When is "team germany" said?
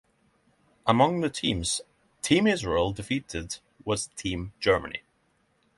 4.15-5.01